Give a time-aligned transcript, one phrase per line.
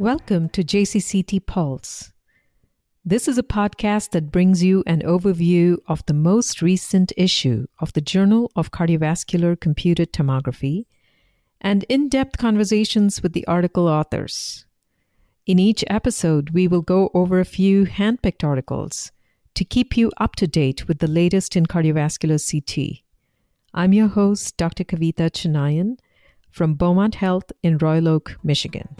[0.00, 2.12] Welcome to JCCT Pulse.
[3.04, 7.92] This is a podcast that brings you an overview of the most recent issue of
[7.94, 10.86] the Journal of Cardiovascular Computed Tomography
[11.60, 14.66] and in depth conversations with the article authors.
[15.46, 19.10] In each episode, we will go over a few handpicked articles
[19.54, 23.02] to keep you up to date with the latest in cardiovascular CT.
[23.74, 24.84] I'm your host, Dr.
[24.84, 25.98] Kavitha Chinnaiyan
[26.52, 28.94] from Beaumont Health in Royal Oak, Michigan.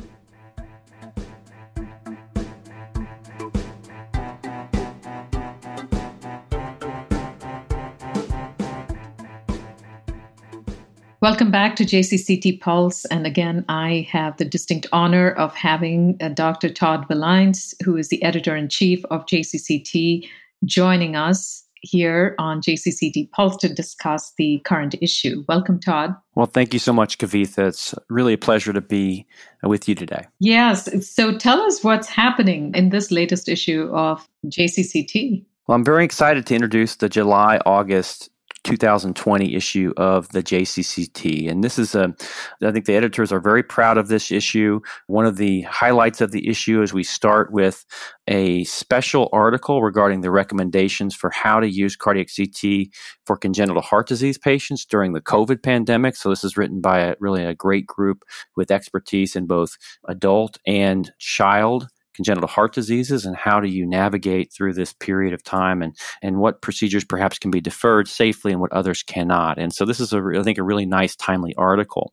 [11.20, 13.04] Welcome back to JCCT Pulse.
[13.06, 16.68] And again, I have the distinct honor of having uh, Dr.
[16.68, 20.28] Todd Villines, who is the editor in chief of JCCT,
[20.64, 25.44] joining us here on JCCT Pulse to discuss the current issue.
[25.48, 26.14] Welcome, Todd.
[26.36, 27.66] Well, thank you so much, Kavitha.
[27.66, 29.26] It's really a pleasure to be
[29.64, 30.24] with you today.
[30.38, 30.88] Yes.
[31.12, 35.44] So tell us what's happening in this latest issue of JCCT.
[35.66, 38.30] Well, I'm very excited to introduce the July August
[38.68, 41.50] 2020 issue of the JCCT.
[41.50, 42.14] And this is a,
[42.62, 44.80] I think the editors are very proud of this issue.
[45.06, 47.86] One of the highlights of the issue is we start with
[48.26, 52.88] a special article regarding the recommendations for how to use cardiac CT
[53.24, 56.14] for congenital heart disease patients during the COVID pandemic.
[56.14, 58.22] So this is written by a, really a great group
[58.54, 64.52] with expertise in both adult and child congenital heart diseases and how do you navigate
[64.52, 68.60] through this period of time and, and what procedures perhaps can be deferred safely and
[68.60, 69.56] what others cannot.
[69.56, 72.12] And so this is, a, I think, a really nice, timely article.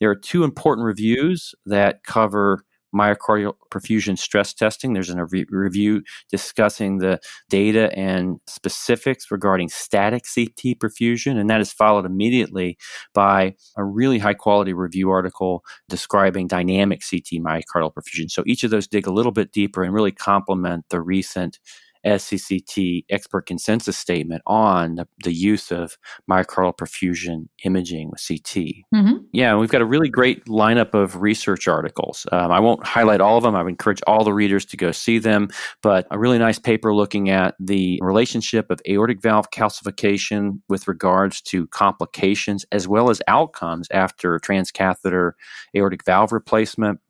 [0.00, 2.64] There are two important reviews that cover
[2.94, 4.92] myocardial perfusion stress testing.
[4.92, 11.60] There's a re- review discussing the data and specifics regarding static CT perfusion, and that
[11.60, 12.78] is followed immediately
[13.14, 18.30] by a really high quality review article describing dynamic CT myocardial perfusion.
[18.30, 21.58] So each of those dig a little bit deeper and really complement the recent
[22.06, 25.98] SCCT expert consensus statement on the, the use of
[26.30, 28.64] myocardial perfusion imaging with CT.
[28.94, 29.16] Mm-hmm.
[29.32, 32.26] Yeah, we've got a really great lineup of research articles.
[32.32, 33.54] Um, I won't highlight all of them.
[33.54, 35.48] I would encourage all the readers to go see them,
[35.82, 41.40] but a really nice paper looking at the relationship of aortic valve calcification with regards
[41.42, 45.32] to complications as well as outcomes after transcatheter
[45.74, 47.00] aortic valve replacement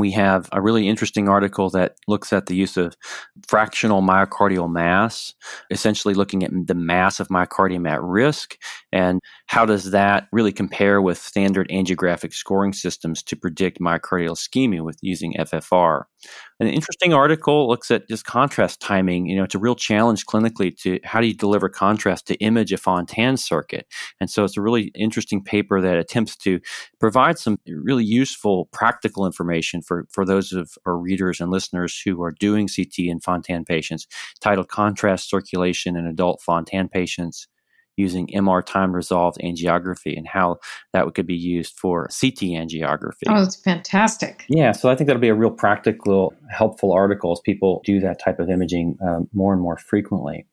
[0.00, 2.96] we have a really interesting article that looks at the use of
[3.46, 5.34] fractional myocardial mass,
[5.70, 8.56] essentially looking at the mass of myocardium at risk
[8.92, 14.82] and how does that really compare with standard angiographic scoring systems to predict myocardial ischemia
[14.82, 16.04] with using FFR.
[16.60, 19.26] An interesting article looks at just contrast timing.
[19.26, 22.72] You know, it's a real challenge clinically to how do you deliver contrast to image
[22.72, 23.86] a Fontan circuit.
[24.20, 26.60] And so it's a really interesting paper that attempts to
[26.98, 32.22] provide some really useful practical information for, for those of our readers and listeners who
[32.22, 34.06] are doing CT in Fontan patients,
[34.40, 37.48] titled Contrast Circulation in Adult Fontan Patients
[37.96, 40.58] using MR time resolved angiography and how
[40.92, 43.24] that could be used for CT angiography.
[43.26, 44.44] Oh, that's fantastic.
[44.48, 48.20] Yeah, so I think that'll be a real practical, helpful article as people do that
[48.20, 50.46] type of imaging um, more and more frequently.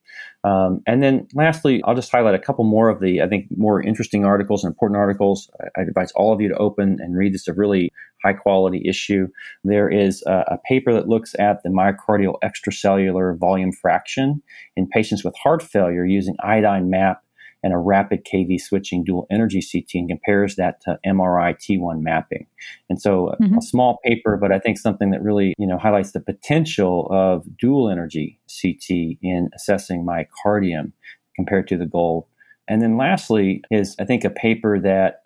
[0.44, 3.82] Um, and then lastly, I'll just highlight a couple more of the, I think, more
[3.82, 5.50] interesting articles and important articles.
[5.76, 7.92] I, advise all of you to open and read this, a really
[8.24, 9.28] high quality issue.
[9.64, 14.42] There is a, a, paper that looks at the myocardial extracellular volume fraction
[14.76, 17.24] in patients with heart failure using iodine map
[17.64, 22.46] and a rapid KV switching dual energy CT and compares that to MRI T1 mapping.
[22.90, 23.58] And so mm-hmm.
[23.58, 27.46] a small paper, but I think something that really, you know, highlights the potential of
[27.58, 30.92] dual energy CT in assessing myocardium
[31.36, 32.26] compared to the gold.
[32.68, 35.24] And then lastly is I think a paper that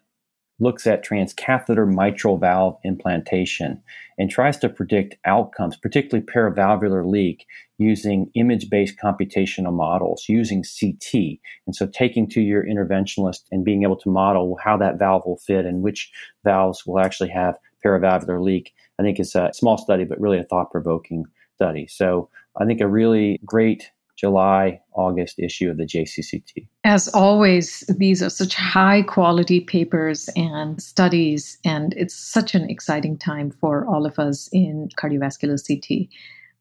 [0.61, 3.81] looks at transcatheter mitral valve implantation
[4.17, 7.47] and tries to predict outcomes, particularly paravalvular leak,
[7.81, 11.39] using image based computational models, using CT.
[11.66, 15.37] And so taking to your interventionalist and being able to model how that valve will
[15.37, 16.11] fit and which
[16.43, 20.43] valves will actually have paravalvular leak, I think is a small study, but really a
[20.43, 21.25] thought provoking
[21.55, 21.87] study.
[21.87, 22.29] So
[22.59, 26.67] I think a really great July, August issue of the JCCT.
[26.84, 33.17] As always, these are such high quality papers and studies, and it's such an exciting
[33.17, 36.07] time for all of us in cardiovascular CT.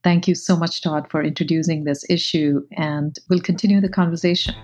[0.03, 4.55] Thank you so much, Todd, for introducing this issue, and we'll continue the conversation.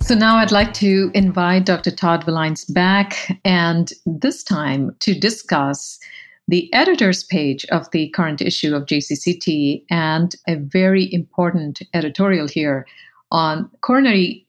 [0.00, 1.92] So now I'd like to invite Dr.
[1.92, 6.00] Todd Villines back, and this time to discuss
[6.48, 12.86] the editor's page of the current issue of JCCT and a very important editorial here
[13.30, 14.44] on coronary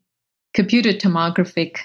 [0.54, 1.78] computed tomographic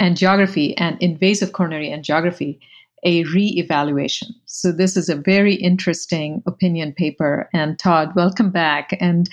[0.00, 2.58] angiography and invasive coronary angiography
[3.04, 4.34] a re-evaluation.
[4.46, 7.48] So this is a very interesting opinion paper.
[7.52, 8.96] And Todd, welcome back.
[9.00, 9.28] And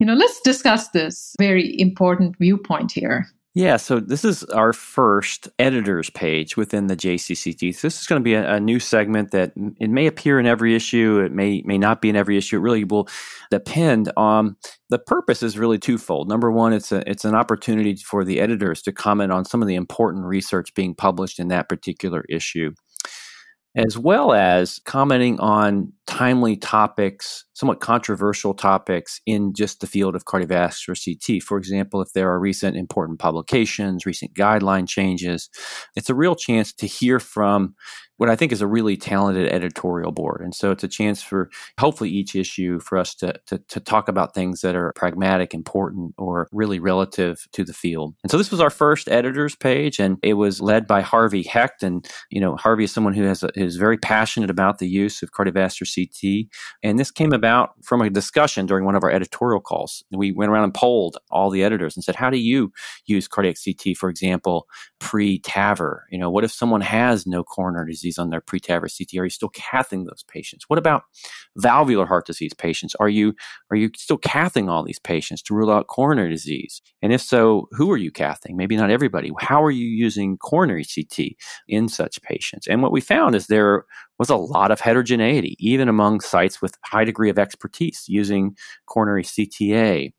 [0.00, 3.26] you know, let's discuss this very important viewpoint here.
[3.56, 7.76] Yeah, so this is our first editor's page within the JCCT.
[7.76, 10.46] So this is going to be a, a, new segment that it may appear in
[10.46, 12.56] every issue, it may may not be in every issue.
[12.56, 13.08] It really will
[13.52, 14.56] depend on
[14.90, 16.28] the purpose is really twofold.
[16.28, 19.68] Number one, it's a it's an opportunity for the editors to comment on some of
[19.68, 22.72] the important research being published in that particular issue
[23.76, 30.24] as well as commenting on timely topics, somewhat controversial topics in just the field of
[30.24, 31.42] cardiovascular CT.
[31.42, 35.48] For example, if there are recent important publications, recent guideline changes,
[35.96, 37.74] it's a real chance to hear from
[38.16, 40.40] what I think is a really talented editorial board.
[40.40, 44.08] And so it's a chance for hopefully each issue for us to, to, to, talk
[44.08, 48.14] about things that are pragmatic, important, or really relative to the field.
[48.22, 51.82] And so this was our first editor's page, and it was led by Harvey Hecht.
[51.82, 55.22] And, you know, Harvey is someone who has a, is very passionate about the use
[55.22, 56.46] of cardiovascular CT.
[56.82, 60.02] And this came about from a discussion during one of our editorial calls.
[60.10, 62.72] We went around and polled all the editors and said, how do you
[63.06, 64.66] use cardiac CT, for example,
[64.98, 66.00] pre TAVR?
[66.10, 68.14] You know, what if someone has no coronary disease?
[68.18, 69.20] on their pre-TAVR CT?
[69.20, 70.64] Are you still cathing those patients?
[70.68, 71.02] What about
[71.56, 72.94] valvular heart disease patients?
[73.00, 73.34] Are you
[73.70, 76.82] are you still cathing all these patients to rule out coronary disease?
[77.02, 78.56] And if so, who are you cathing?
[78.56, 79.30] Maybe not everybody.
[79.40, 81.36] How are you using coronary CT
[81.68, 82.66] in such patients?
[82.66, 83.84] And what we found is there
[84.18, 88.56] was a lot of heterogeneity, even among sites with high degree of expertise using
[88.86, 90.12] coronary CTA.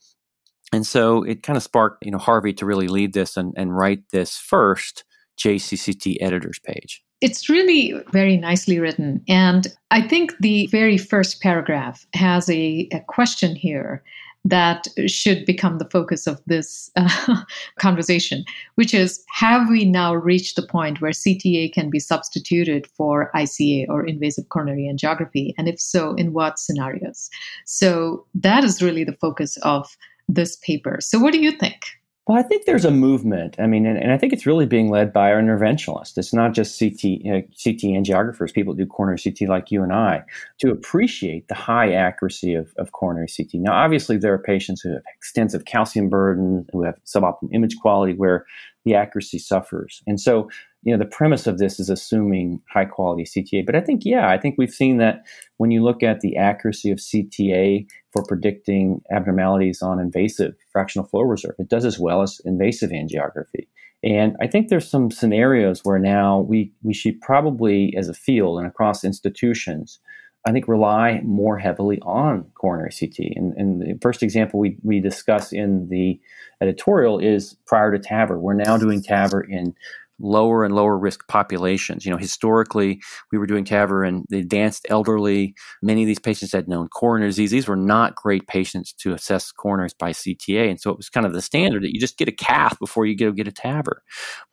[0.74, 3.76] And so it kind of sparked, you know, Harvey to really lead this and, and
[3.76, 5.06] write this first
[5.40, 7.02] JCCT editors page.
[7.22, 9.24] It's really very nicely written.
[9.28, 14.04] And I think the very first paragraph has a, a question here
[14.46, 17.42] that should become the focus of this uh,
[17.80, 18.46] conversation,
[18.76, 23.88] which is Have we now reached the point where CTA can be substituted for ICA
[23.90, 25.54] or invasive coronary angiography?
[25.58, 27.30] And if so, in what scenarios?
[27.66, 29.98] So that is really the focus of
[30.30, 30.98] this paper.
[31.02, 31.82] So, what do you think?
[32.28, 33.56] Well, I think there's a movement.
[33.60, 36.18] I mean, and, and, I think it's really being led by our interventionalists.
[36.18, 39.84] It's not just CT, you uh, know, CT angiographers, people do coronary CT like you
[39.84, 40.24] and I,
[40.60, 43.56] to appreciate the high accuracy of, of coronary CT.
[43.56, 48.14] Now, obviously, there are patients who have extensive calcium burden, who have suboptimal image quality,
[48.14, 48.48] where
[48.86, 50.02] the accuracy suffers.
[50.08, 50.50] And so,
[50.86, 53.66] you know, the premise of this is assuming high quality CTA.
[53.66, 55.26] But I think, yeah, I think we've seen that
[55.58, 61.22] when you look at the accuracy of CTA for predicting abnormalities on invasive fractional flow
[61.22, 63.68] reserve, it does as well as invasive angiography.
[64.04, 68.60] And I think there's some scenarios where now we, we should probably, as a field
[68.60, 70.00] and across institutions,
[70.48, 73.36] I think rely more heavily on coronary CT.
[73.36, 76.20] And, and, the first example we, we discuss in the
[76.62, 78.40] editorial is prior to TAVR.
[78.40, 79.74] We're now doing TAVR in
[80.20, 82.06] lower and lower risk populations.
[82.06, 83.02] You know, historically,
[83.32, 85.56] we were doing TAVR in the advanced elderly.
[85.82, 87.52] Many of these patients had known coronary disease.
[87.52, 90.70] These were not great patients to assess coronaries by CTA.
[90.70, 93.06] And so it was kind of the standard that you just get a cath before
[93.06, 93.98] you go get a TAVR.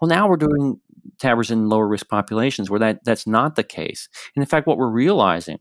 [0.00, 0.80] Well, now we're doing
[1.22, 4.08] TAVRs in lower risk populations where that, that's not the case.
[4.34, 5.58] And in fact, what we're realizing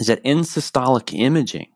[0.00, 1.68] is that in systolic imaging,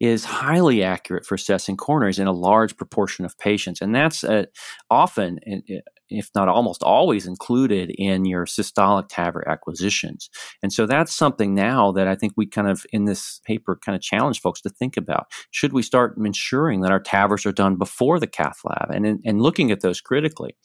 [0.00, 3.80] is highly accurate for assessing coronaries in a large proportion of patients.
[3.80, 4.44] And that's uh,
[4.90, 5.40] often,
[6.08, 10.30] if not almost always, included in your systolic TAVR acquisitions.
[10.62, 13.96] And so that's something now that I think we kind of, in this paper, kind
[13.96, 15.26] of challenge folks to think about.
[15.50, 19.42] Should we start ensuring that our TAVRs are done before the cath lab and, and
[19.42, 20.56] looking at those critically?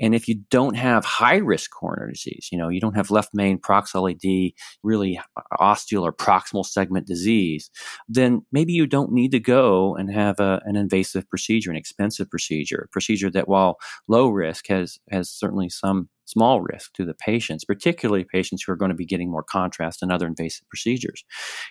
[0.00, 3.30] And if you don't have high risk coronary disease, you know, you don't have left
[3.34, 7.70] main proximal LAD, really uh, ostial or proximal segment disease,
[8.08, 12.30] then maybe you don't need to go and have a, an invasive procedure, an expensive
[12.30, 13.78] procedure, a procedure that while
[14.08, 18.76] low risk has, has certainly some small risk to the patients, particularly patients who are
[18.76, 21.24] going to be getting more contrast and other invasive procedures.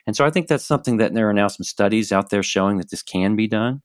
[0.05, 2.77] And so I think that's something that there are now some studies out there showing
[2.77, 3.81] that this can be done.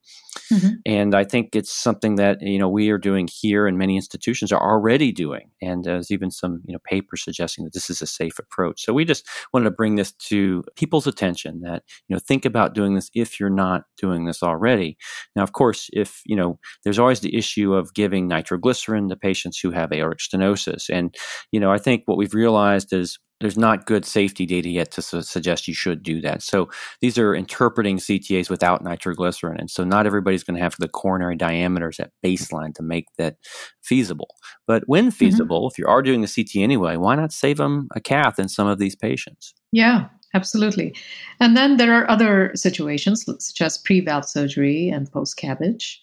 [0.52, 0.69] Mm-hmm.
[0.87, 4.52] And I think it's something that you know we are doing here, and many institutions
[4.52, 5.50] are already doing.
[5.62, 8.85] And there's even some you know papers suggesting that this is a safe approach.
[8.85, 12.75] So we just wanted to bring this to people's attention that you know think about
[12.75, 14.97] doing this if you're not doing this already.
[15.37, 19.59] Now, of course, if you know there's always the issue of giving nitroglycerin to patients
[19.59, 21.14] who have aortic stenosis, and
[21.52, 25.02] you know I think what we've realized is there's not good safety data yet to
[25.02, 26.42] su- suggest you should do that.
[26.42, 29.59] So these are interpreting CTAs without nitroglycerin.
[29.59, 33.37] And so not everybody's going to have the coronary diameters at baseline to make that
[33.83, 34.35] feasible.
[34.66, 35.11] But when mm-hmm.
[35.11, 35.73] feasible, mm-hmm.
[35.73, 38.66] if you are doing the CT anyway, why not save them a cath in some
[38.66, 39.52] of these patients?
[39.73, 40.94] Yeah, absolutely.
[41.40, 45.97] And then there are other situations such as pre-valve surgery and post CABG.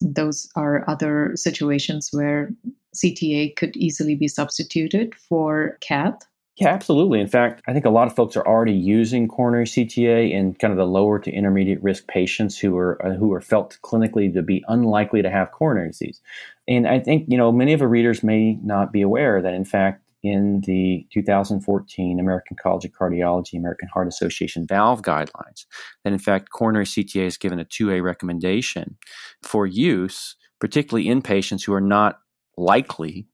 [0.00, 2.50] those are other situations where
[2.94, 6.18] CTA could easily be substituted for cath.
[6.58, 7.20] Yeah, absolutely.
[7.20, 10.72] In fact, I think a lot of folks are already using coronary CTA in kind
[10.72, 14.42] of the lower to intermediate risk patients who are uh, who are felt clinically to
[14.42, 16.20] be unlikely to have coronary disease.
[16.66, 19.64] And I think you know many of our readers may not be aware that in
[19.64, 25.64] fact in the 2014 American College of Cardiology American Heart Association valve guidelines
[26.02, 28.96] that in fact coronary CTA is given a 2A recommendation
[29.44, 32.18] for use particularly in patients who are not
[32.58, 33.26] likely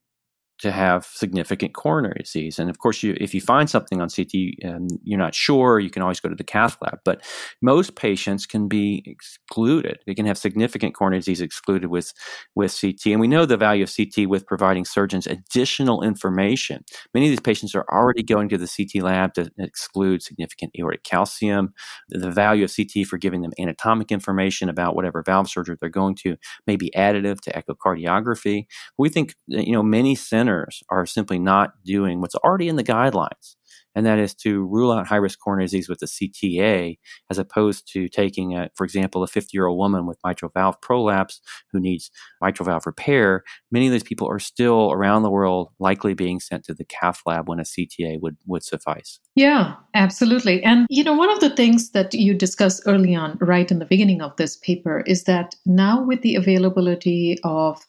[0.59, 2.59] to have significant coronary disease.
[2.59, 5.89] And of course, you, if you find something on CT and you're not sure, you
[5.89, 6.99] can always go to the cath lab.
[7.03, 7.23] But
[7.61, 9.99] most patients can be excluded.
[10.07, 12.13] They can have significant coronary disease excluded with,
[12.55, 13.07] with CT.
[13.07, 16.85] And we know the value of CT with providing surgeons additional information.
[17.13, 21.03] Many of these patients are already going to the CT lab to exclude significant aortic
[21.03, 21.73] calcium.
[22.09, 26.15] The value of CT for giving them anatomic information about whatever valve surgery they're going
[26.15, 28.67] to may be additive to echocardiography.
[28.97, 32.83] We think, you know, many centers centers are simply not doing what's already in the
[32.83, 33.55] guidelines,
[33.95, 36.97] and that is to rule out high risk coronary disease with a CTA,
[37.31, 40.79] as opposed to taking, a, for example, a 50 year old woman with mitral valve
[40.81, 41.39] prolapse
[41.71, 42.11] who needs
[42.41, 43.43] mitral valve repair.
[43.71, 47.21] Many of these people are still around the world likely being sent to the cath
[47.25, 49.19] lab when a CTA would, would suffice.
[49.35, 50.61] Yeah, absolutely.
[50.63, 53.85] And, you know, one of the things that you discussed early on, right in the
[53.85, 57.81] beginning of this paper, is that now with the availability of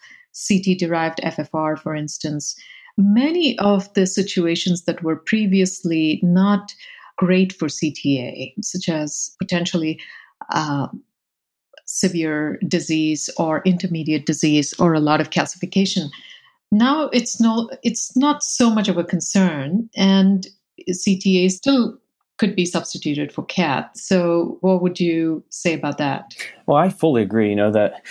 [0.48, 2.56] CT derived FFR, for instance,
[2.98, 6.74] many of the situations that were previously not
[7.16, 10.00] great for CTA, such as potentially
[10.52, 10.88] uh,
[11.86, 16.10] severe disease or intermediate disease or a lot of calcification,
[16.72, 20.46] now it's no, it's not so much of a concern, and
[20.90, 21.98] CTA still
[22.38, 23.88] could be substituted for cath.
[23.94, 26.34] So, what would you say about that?
[26.66, 27.50] Well, I fully agree.
[27.50, 28.02] You know that,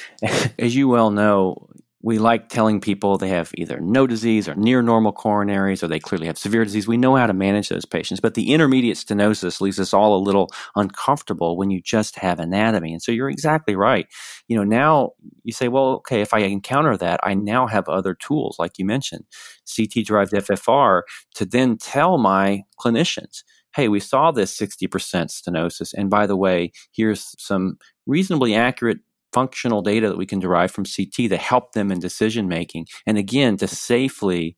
[0.60, 1.70] as you well know,
[2.06, 6.00] we like telling people they have either no disease or near normal coronaries or they
[6.00, 6.88] clearly have severe disease.
[6.88, 10.22] We know how to manage those patients, but the intermediate stenosis leaves us all a
[10.22, 12.94] little uncomfortable when you just have anatomy.
[12.94, 14.06] And so you're exactly right.
[14.48, 18.14] You know, now you say, well, okay, if I encounter that, I now have other
[18.14, 19.26] tools, like you mentioned,
[19.76, 21.02] CT derived FFR,
[21.34, 23.42] to then tell my clinicians,
[23.76, 25.92] hey, we saw this 60% stenosis.
[25.98, 29.00] And by the way, here's some reasonably accurate
[29.36, 32.88] functional data that we can derive from CT to help them in decision making.
[33.06, 34.56] And again, to safely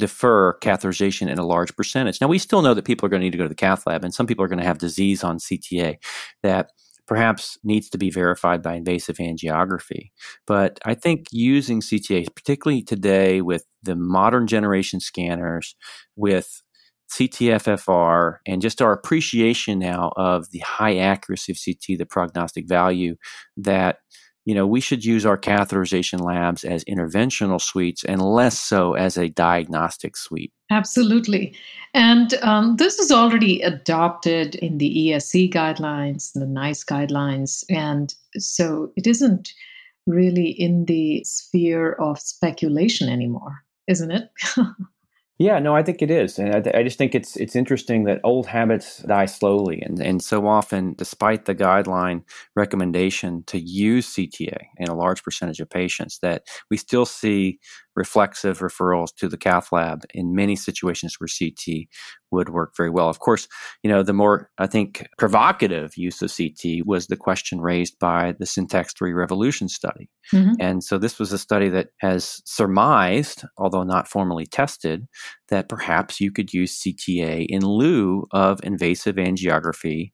[0.00, 2.20] defer catheterization in a large percentage.
[2.20, 3.86] Now, we still know that people are going to need to go to the cath
[3.86, 5.96] lab, and some people are going to have disease on CTA
[6.42, 6.70] that
[7.06, 10.10] perhaps needs to be verified by invasive angiography.
[10.46, 15.76] But I think using CTA, particularly today with the modern generation scanners,
[16.16, 16.60] with
[17.10, 23.16] CTFFR and just our appreciation now of the high accuracy of CT, the prognostic value
[23.56, 23.98] that
[24.44, 29.16] you know we should use our catheterization labs as interventional suites and less so as
[29.16, 30.52] a diagnostic suite.
[30.70, 31.54] Absolutely,
[31.94, 38.92] and um, this is already adopted in the ESC guidelines, the NICE guidelines, and so
[38.96, 39.52] it isn't
[40.06, 44.30] really in the sphere of speculation anymore, isn't it?
[45.38, 48.20] Yeah, no, I think it is, and I, I, just think it's it's interesting that
[48.24, 52.24] old habits die slowly, and and so often, despite the guideline
[52.56, 56.42] recommendation to use CTA in a large percentage of patients, that
[56.72, 57.60] we still see
[57.96, 61.86] reflexive referrals to the cath lab in many situations where CT
[62.30, 63.08] would work very well.
[63.08, 63.48] Of course,
[63.82, 68.34] you know, the more I think provocative use of CT was the question raised by
[68.38, 70.10] the Syntax 3 Revolution study.
[70.32, 70.52] Mm-hmm.
[70.60, 75.06] And so this was a study that has surmised, although not formally tested,
[75.48, 80.12] that perhaps you could use CTA in lieu of invasive angiography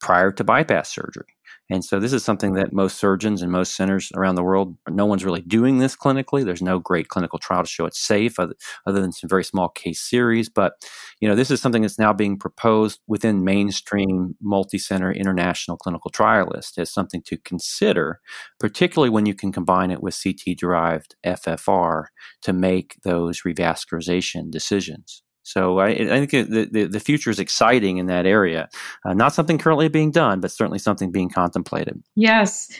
[0.00, 1.33] prior to bypass surgery.
[1.70, 5.06] And so this is something that most surgeons and most centers around the world, no
[5.06, 6.44] one's really doing this clinically.
[6.44, 8.54] There's no great clinical trial to show it's safe other,
[8.86, 10.48] other than some very small case series.
[10.48, 10.74] But,
[11.20, 16.24] you know, this is something that's now being proposed within mainstream multi-center international clinical trial
[16.24, 18.20] trialists as something to consider,
[18.58, 22.06] particularly when you can combine it with CT-derived FFR
[22.42, 25.23] to make those revascularization decisions.
[25.44, 28.68] So I, I think the, the, the, future is exciting in that area.
[29.04, 32.02] Uh, not something currently being done, but certainly something being contemplated.
[32.16, 32.72] Yes.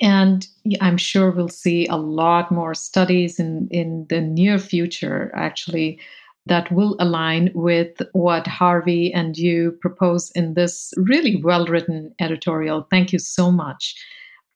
[0.00, 0.46] And
[0.80, 6.00] I'm sure we'll see a lot more studies in, in the near future, actually,
[6.46, 12.86] that will align with what Harvey and you propose in this really well written editorial.
[12.88, 13.96] Thank you so much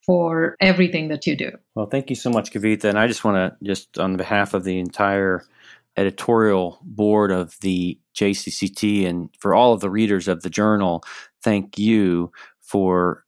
[0.05, 1.51] for everything that you do.
[1.75, 2.85] Well, thank you so much, Kavitha.
[2.85, 5.45] And I just want to, just on behalf of the entire
[5.97, 11.05] editorial board of the JCCT and for all of the readers of the journal,
[11.43, 13.26] thank you for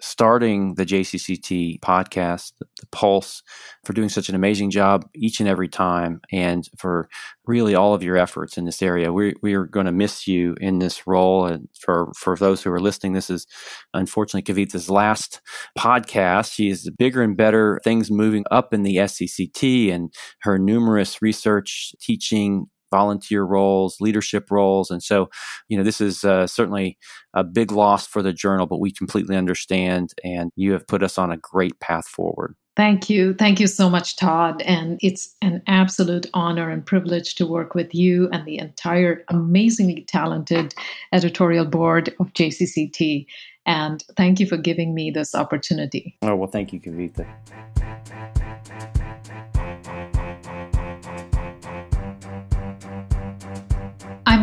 [0.00, 3.42] starting the JCCT podcast, the Pulse,
[3.84, 7.08] for doing such an amazing job each and every time, and for
[7.46, 9.12] really all of your efforts in this area.
[9.12, 11.46] We, we are going to miss you in this role.
[11.46, 13.46] And for, for those who are listening, this is
[13.92, 15.40] unfortunately Kavitha's last
[15.78, 16.52] podcast.
[16.52, 21.94] She is bigger and better things moving up in the SCCT and her numerous research,
[22.00, 24.90] teaching, volunteer roles, leadership roles.
[24.90, 25.30] And so,
[25.68, 26.98] you know, this is uh, certainly
[27.34, 30.12] a big loss for the journal, but we completely understand.
[30.24, 32.54] And you have put us on a great path forward.
[32.76, 33.34] Thank you.
[33.34, 34.62] Thank you so much, Todd.
[34.62, 40.04] And it's an absolute honor and privilege to work with you and the entire amazingly
[40.08, 40.74] talented
[41.12, 43.26] editorial board of JCCT.
[43.66, 46.16] And thank you for giving me this opportunity.
[46.22, 47.79] Oh, well, thank you, Kavitha.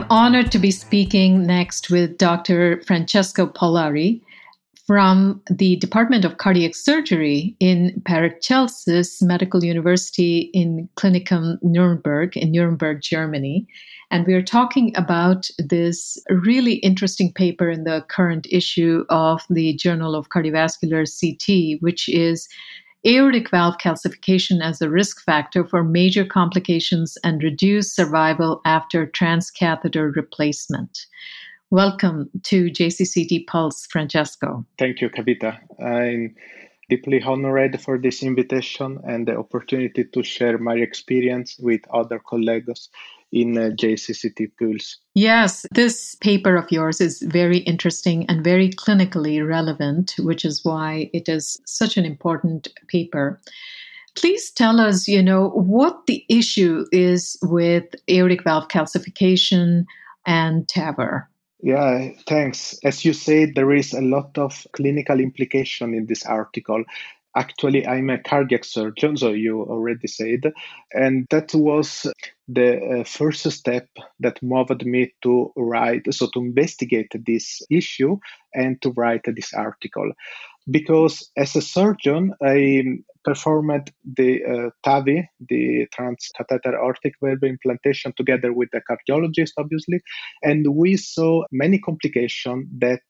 [0.10, 2.82] Honored to be speaking next with Dr.
[2.84, 4.22] Francesco Pollari
[4.86, 13.02] from the Department of Cardiac Surgery in Paracelsus Medical University in Klinikum Nuremberg in Nuremberg,
[13.02, 13.68] Germany.
[14.10, 19.76] And we are talking about this really interesting paper in the current issue of the
[19.76, 22.48] Journal of Cardiovascular CT, which is
[23.06, 30.16] aortic valve calcification as a risk factor for major complications and reduced survival after transcatheter
[30.16, 31.06] replacement.
[31.70, 34.66] Welcome to JCCT Pulse, Francesco.
[34.80, 35.60] Thank you, Kavitha.
[35.80, 36.36] I'm
[36.90, 42.90] deeply honored for this invitation and the opportunity to share my experience with other colleagues
[43.32, 44.98] in uh, JCCT Pulse.
[45.14, 51.10] Yes, this paper of yours is very interesting and very clinically relevant, which is why
[51.14, 53.40] it is such an important paper.
[54.16, 59.86] Please tell us, you know, what the issue is with aortic valve calcification
[60.26, 61.28] and TAVR.
[61.62, 62.78] Yeah, thanks.
[62.84, 66.84] As you said, there is a lot of clinical implication in this article.
[67.38, 70.52] Actually, I'm a cardiac surgeon, so you already said.
[70.92, 72.08] And that was
[72.48, 73.88] the uh, first step
[74.22, 78.18] that moved me to write, so to investigate this issue
[78.56, 80.12] and to write this article.
[80.70, 82.84] Because as a surgeon, I
[83.24, 90.00] performed the uh, TAVI, the transcatheter aortic valve implantation, together with the cardiologist, obviously,
[90.42, 93.02] and we saw many complications that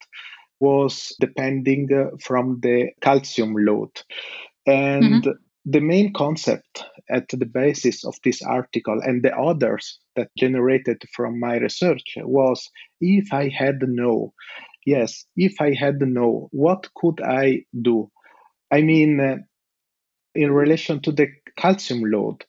[0.59, 3.91] was depending uh, from the calcium load.
[4.65, 5.29] And mm-hmm.
[5.65, 11.39] the main concept at the basis of this article and the others that generated from
[11.39, 14.33] my research was if I had no,
[14.85, 18.09] yes, if I had no, what could I do?
[18.71, 19.37] I mean, uh,
[20.35, 22.43] in relation to the calcium load,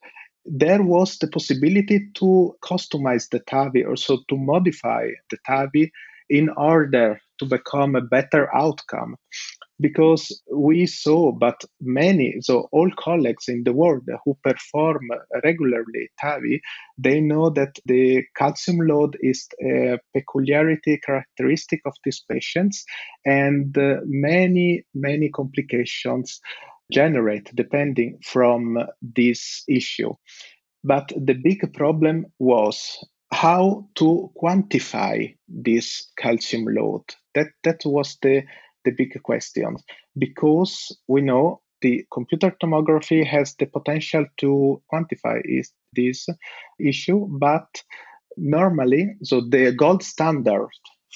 [0.44, 5.90] there was the possibility to customize the TAVI, also to modify the TAVI
[6.30, 9.16] in order to become a better outcome
[9.80, 15.00] because we saw but many so all colleagues in the world who perform
[15.44, 16.60] regularly tavi
[16.98, 22.84] they know that the calcium load is a peculiarity characteristic of these patients
[23.24, 26.40] and uh, many many complications
[26.92, 30.12] generate depending from this issue
[30.84, 32.98] but the big problem was
[33.32, 37.02] how to quantify this calcium load.
[37.38, 38.42] That that was the
[38.84, 39.76] the big question
[40.18, 46.26] because we know the computer tomography has the potential to quantify is, this
[46.80, 47.68] issue, but
[48.36, 50.70] normally, so the gold standard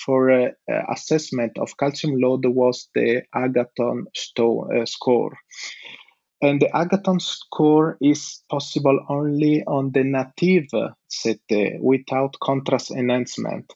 [0.05, 0.51] for uh,
[0.93, 5.37] assessment of calcium load was the Agatston sto- uh, score.
[6.41, 13.73] And the Agatston score is possible only on the native CT without contrast enhancement.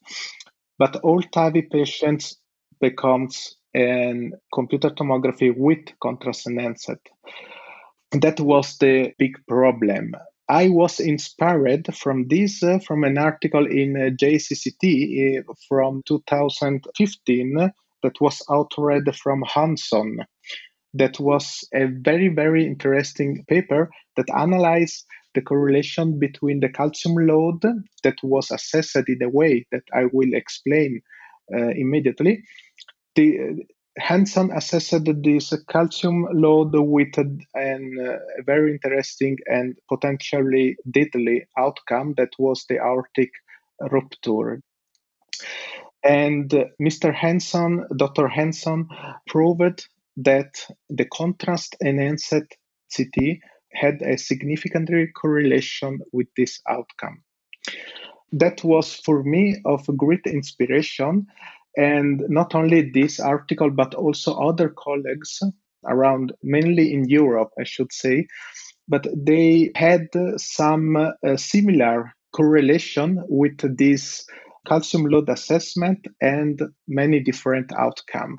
[0.79, 2.37] But all TAVI patients
[2.81, 6.91] becomes an computer tomography with contrast and enhanced.
[8.13, 10.15] That was the big problem.
[10.49, 17.73] I was inspired from this uh, from an article in uh, JCCT uh, from 2015
[18.03, 20.21] that was authored from Hansson
[20.99, 25.05] that was a very, very interesting paper that analyzed
[25.35, 27.63] the correlation between the calcium load
[28.03, 31.03] that was assessed in a way that I will explain
[31.55, 32.43] uh, immediately.
[33.15, 33.53] The uh,
[33.99, 42.15] Hansson assessed this calcium load with an, uh, a very interesting and potentially deadly outcome
[42.19, 43.31] that was the aortic
[43.81, 44.61] rupture.
[46.03, 47.15] And uh, Mr.
[47.15, 48.29] Hansson, Dr.
[48.29, 48.89] Hansson,
[49.27, 52.33] proved that the contrast enhanced
[52.95, 53.39] CT
[53.73, 57.23] had a significant correlation with this outcome.
[58.33, 61.27] That was for me of great inspiration.
[61.77, 65.43] And not only this article, but also other colleagues
[65.85, 68.27] around, mainly in Europe, I should say,
[68.89, 74.27] but they had some uh, similar correlation with this
[74.67, 78.39] calcium load assessment and many different outcomes.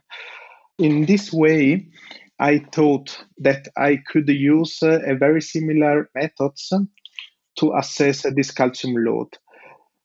[0.79, 1.87] In this way,
[2.39, 6.71] I thought that I could use uh, a very similar methods
[7.57, 9.29] to assess this calcium load.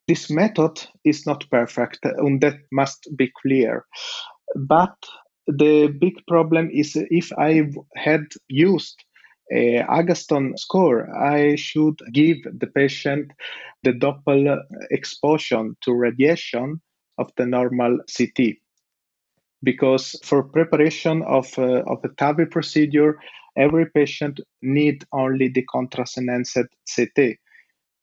[0.08, 3.84] This method is not perfect, and that must be clear.
[4.56, 4.96] But
[5.46, 9.04] the big problem is if I had used
[9.52, 13.32] a Agatston score, I should give the patient
[13.82, 14.58] the Doppel
[14.90, 16.80] exposure to radiation
[17.18, 18.61] of the normal CT.
[19.62, 23.18] Because for preparation of, uh, of a TAVI procedure,
[23.56, 26.58] every patient need only the contrast enhanced
[26.94, 27.36] CT.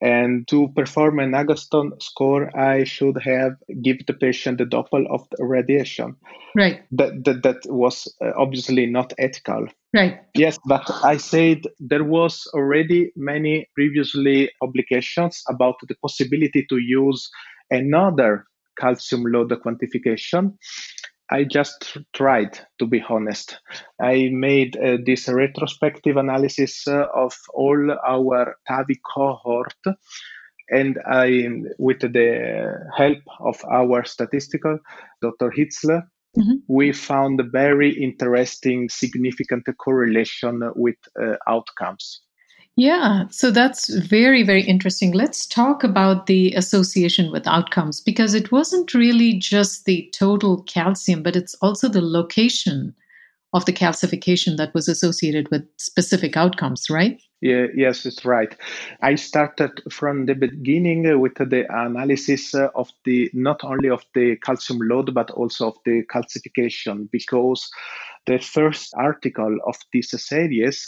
[0.01, 5.27] And to perform an Agatston score, I should have give the patient the Doppel of
[5.31, 6.15] the radiation.
[6.55, 6.83] Right.
[6.93, 9.67] That that, that was uh, obviously not ethical.
[9.93, 10.21] Right.
[10.35, 17.29] Yes, but I said there was already many previously publications about the possibility to use
[17.69, 18.45] another
[18.79, 20.53] calcium load quantification
[21.31, 23.59] I just tried, to be honest.
[24.01, 29.73] I made uh, this retrospective analysis uh, of all our TAVI cohort,
[30.69, 34.79] and I, with the help of our statistical,
[35.21, 35.51] Dr.
[35.51, 36.03] Hitzler,
[36.37, 36.57] mm-hmm.
[36.67, 42.21] we found a very interesting, significant correlation with uh, outcomes.
[42.79, 45.11] Yeah, so that's very, very interesting.
[45.11, 51.21] Let's talk about the association with outcomes because it wasn't really just the total calcium,
[51.21, 52.95] but it's also the location
[53.51, 57.21] of the calcification that was associated with specific outcomes, right?
[57.41, 58.55] Yeah, yes, it's right.
[59.01, 64.79] I started from the beginning with the analysis of the not only of the calcium
[64.83, 67.69] load but also of the calcification because
[68.25, 70.87] the first article of this series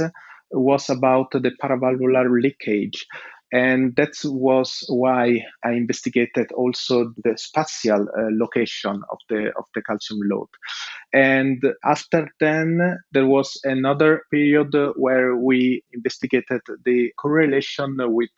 [0.52, 3.06] was about the paravalvular leakage.
[3.54, 9.82] And that was why I investigated also the spatial uh, location of the of the
[9.82, 10.48] calcium load.
[11.12, 18.30] And after then, there was another period where we investigated the correlation with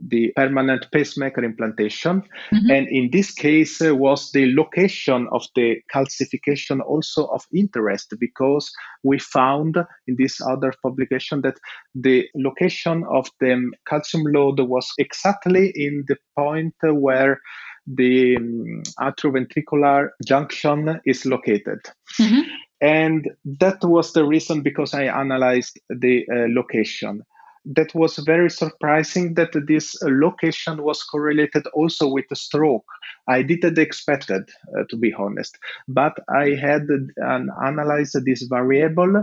[0.00, 2.22] the permanent pacemaker implantation.
[2.52, 2.70] Mm-hmm.
[2.70, 8.70] And in this case, uh, was the location of the calcification also of interest because
[9.02, 11.58] we found in this other publication that
[11.94, 17.40] the location of the calcium load was exactly in the point where
[17.86, 21.80] the um, atrioventricular junction is located.
[22.20, 22.42] Mm-hmm.
[22.80, 23.28] And
[23.60, 27.22] that was the reason because I analyzed the uh, location
[27.74, 32.86] that was very surprising that this location was correlated also with a stroke.
[33.28, 39.22] I didn't expect it, uh, to be honest, but I had an analyzed this variable,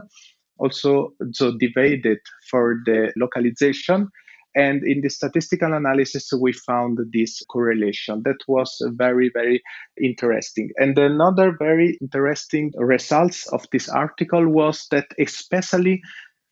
[0.60, 4.10] also so divided for the localization.
[4.58, 8.22] And in the statistical analysis, we found this correlation.
[8.24, 9.62] That was very, very
[10.02, 10.70] interesting.
[10.78, 16.02] And another very interesting results of this article was that especially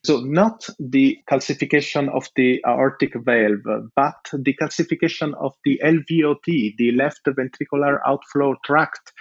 [0.05, 3.63] so not the calcification of the aortic valve,
[3.95, 9.13] but the calcification of the LVOT, the left ventricular outflow tract,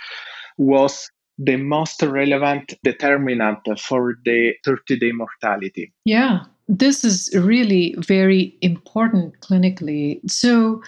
[0.58, 5.92] was the most relevant determinant for the 30 day mortality.
[6.04, 10.20] Yeah, this is really very important clinically.
[10.30, 10.82] So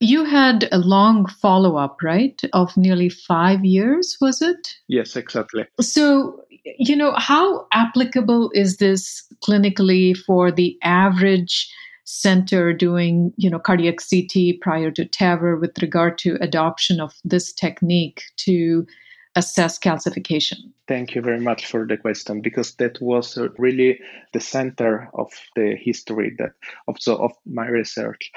[0.00, 2.40] you had a long follow up, right?
[2.52, 4.74] Of nearly five years, was it?
[4.88, 5.66] Yes, exactly.
[5.80, 6.42] So
[6.78, 11.72] you know, how applicable is this clinically for the average
[12.04, 17.52] center doing, you know, cardiac CT prior to TAVR with regard to adoption of this
[17.52, 18.86] technique to
[19.36, 20.72] assess calcification?
[20.88, 24.00] Thank you very much for the question because that was uh, really
[24.32, 26.52] the center of the history that
[26.88, 28.32] also of my research.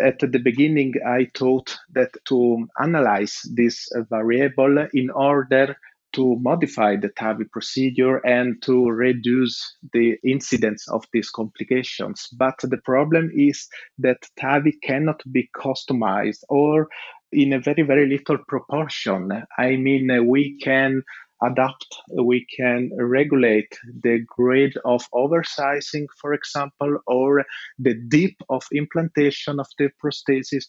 [0.00, 5.76] At the beginning, I thought that to analyze this variable in order
[6.12, 12.28] to modify the TAVI procedure and to reduce the incidence of these complications.
[12.36, 13.66] But the problem is
[13.98, 16.88] that TAVI cannot be customized or
[17.32, 19.30] in a very, very little proportion.
[19.58, 21.02] I mean, uh, we can
[21.42, 21.86] adapt,
[22.22, 27.44] we can regulate the grade of oversizing, for example, or
[27.78, 30.64] the depth of implantation of the prosthesis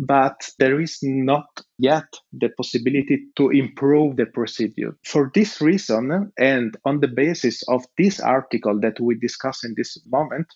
[0.00, 1.46] but there is not
[1.78, 4.96] yet the possibility to improve the procedure.
[5.04, 9.98] For this reason, and on the basis of this article that we discuss in this
[10.06, 10.46] moment,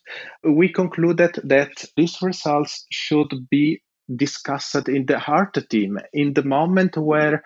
[0.45, 3.83] we concluded that these results should be
[4.17, 7.43] discussed in the heart team in the moment where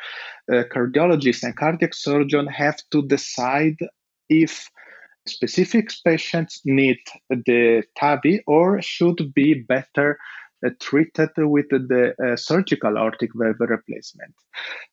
[0.53, 3.77] uh, cardiologists and cardiac surgeons have to decide
[4.29, 4.69] if
[5.27, 6.99] specific patients need
[7.31, 10.19] the TAVI or should be better
[10.67, 14.35] uh, treated with the uh, surgical aortic valve replacement.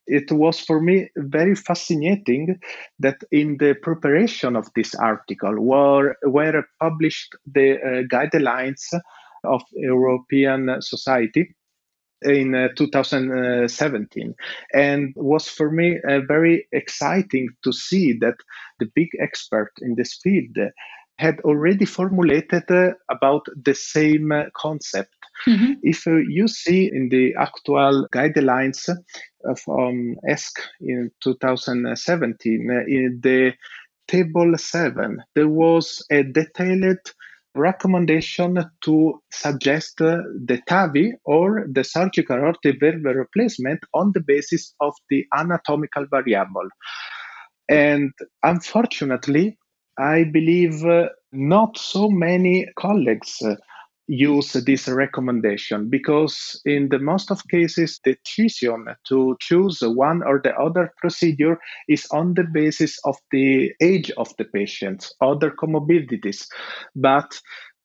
[0.05, 2.59] It was for me very fascinating
[2.99, 8.83] that in the preparation of this article were, were published the guidelines
[9.45, 11.55] of European Society
[12.21, 14.33] in uh, 2017
[14.73, 18.35] and was for me uh, very exciting to see that
[18.79, 20.57] the big expert in this field
[21.17, 25.13] had already formulated uh, about the same concept
[25.47, 25.73] mm-hmm.
[25.83, 28.89] if you see in the actual guidelines
[29.63, 33.53] from ESC in 2017 in the
[34.07, 36.99] table 7 there was a detailed
[37.55, 44.93] recommendation to suggest the TAVI or the surgical aortic valve replacement on the basis of
[45.09, 46.67] the anatomical variable.
[47.69, 48.11] And
[48.43, 49.57] unfortunately,
[49.97, 50.83] I believe
[51.31, 53.41] not so many colleagues
[54.07, 60.39] use this recommendation because in the most of cases the decision to choose one or
[60.43, 66.45] the other procedure is on the basis of the age of the patient other comorbidities.
[66.95, 67.39] But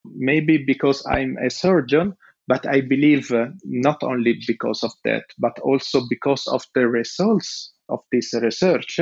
[0.05, 2.15] maybe because i'm a surgeon
[2.49, 7.73] but i believe uh, not only because of that but also because of the results
[7.89, 8.99] of this research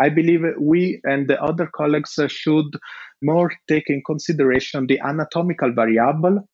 [0.00, 2.74] I believe we and the other colleagues should
[3.22, 6.48] more take in consideration the anatomical variable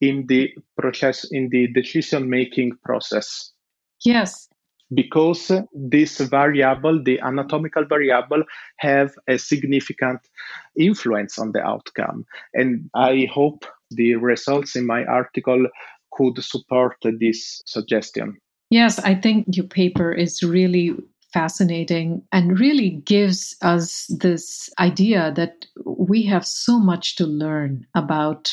[0.00, 3.52] in the process, in the decision making process.
[4.04, 4.48] Yes.
[4.92, 8.42] Because this variable, the anatomical variable,
[8.78, 10.20] have a significant
[10.78, 12.24] influence on the outcome.
[12.52, 15.66] And I hope the results in my article
[16.12, 18.36] could support this suggestion.
[18.70, 20.94] Yes, I think your paper is really
[21.32, 28.52] fascinating and really gives us this idea that we have so much to learn about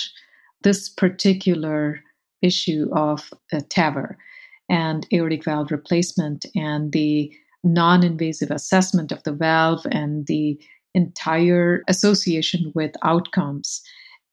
[0.63, 1.99] this particular
[2.41, 4.15] issue of TAVR
[4.69, 7.31] and aortic valve replacement and the
[7.63, 10.59] non invasive assessment of the valve and the
[10.93, 13.81] entire association with outcomes.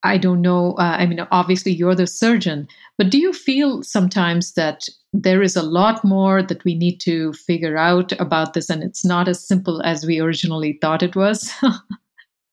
[0.07, 0.73] I don't know.
[0.73, 5.57] Uh, I mean, obviously, you're the surgeon, but do you feel sometimes that there is
[5.57, 9.47] a lot more that we need to figure out about this and it's not as
[9.47, 11.53] simple as we originally thought it was?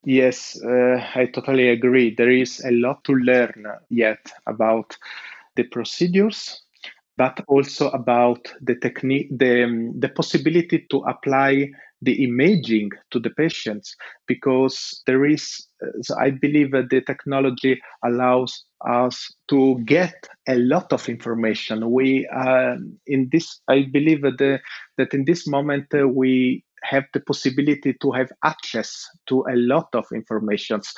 [0.06, 2.14] Yes, uh, I totally agree.
[2.14, 4.98] There is a lot to learn yet about
[5.56, 6.62] the procedures,
[7.16, 11.70] but also about the technique, the, um, the possibility to apply
[12.04, 13.96] the imaging to the patients,
[14.28, 15.68] because there is,
[16.02, 20.14] so I believe that the technology allows us to get
[20.48, 21.92] a lot of information.
[21.92, 22.76] We, uh,
[23.08, 24.60] in this, I believe that, the,
[24.98, 29.88] that in this moment uh, we have the possibility to have access to a lot
[29.94, 30.94] of informations.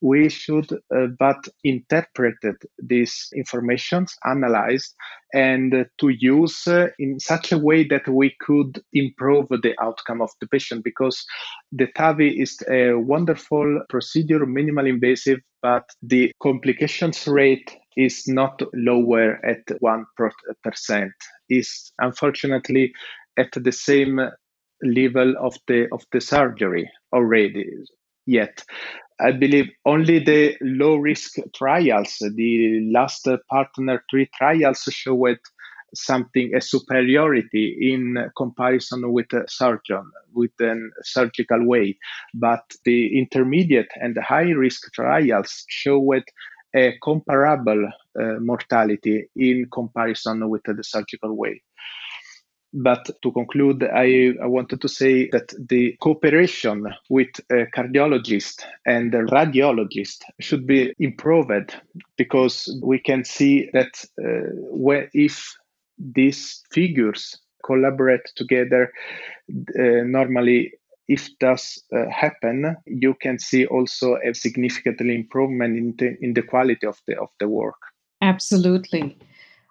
[0.00, 2.36] We should uh, but interpret
[2.78, 4.94] these informations, analyze,
[5.32, 10.30] and to use uh, in such a way that we could improve the outcome of
[10.40, 11.24] the patient because
[11.72, 19.44] the TAVI is a wonderful procedure, minimally invasive, but the complications rate is not lower
[19.44, 21.10] at 1%.
[21.48, 22.92] Is unfortunately
[23.36, 24.20] at the same
[24.82, 27.66] level of the of the surgery already
[28.26, 28.64] yet.
[29.20, 35.38] I believe only the low risk trials, the last partner three trials showed
[35.94, 41.96] something a superiority in comparison with a surgeon with a surgical way
[42.34, 46.22] but the intermediate and high risk trials showed
[46.76, 47.90] a comparable
[48.20, 51.60] uh, mortality in comparison with the surgical way
[52.72, 59.12] but to conclude, I, I, wanted to say that the cooperation with a cardiologist and
[59.14, 61.74] a radiologist should be improved
[62.16, 65.52] because we can see that uh, where if
[65.98, 68.92] these figures collaborate together,
[69.50, 70.72] uh, normally
[71.08, 76.42] if does uh, happen, you can see also a significant improvement in the, in the
[76.42, 77.74] quality of the of the work.
[78.22, 79.18] Absolutely.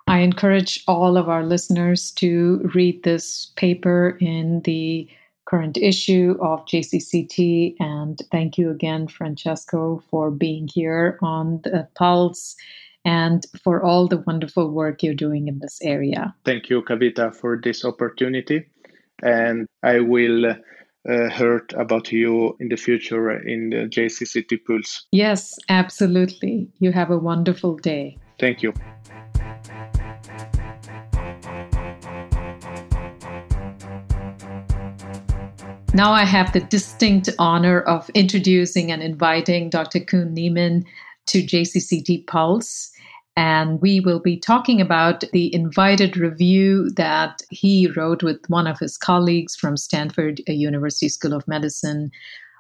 [0.10, 5.08] I encourage all of our listeners to read this paper in the
[5.46, 7.76] current issue of JCCT.
[7.80, 12.56] And thank you again, Francesco, for being here on the Pulse
[13.06, 16.34] and for all the wonderful work you're doing in this area.
[16.44, 18.66] Thank you, Kavitha, for this opportunity.
[19.22, 20.56] And I will uh,
[21.30, 25.06] heard about you in the future in the JCCT Pulse.
[25.12, 26.68] Yes, absolutely.
[26.80, 28.18] You have a wonderful day.
[28.40, 28.74] Thank you.
[35.94, 40.00] Now I have the distinct honor of introducing and inviting Dr.
[40.00, 40.86] Koen Nieman
[41.26, 42.92] to JCCT Pulse.
[43.36, 48.78] And we will be talking about the invited review that he wrote with one of
[48.78, 52.12] his colleagues from Stanford University School of Medicine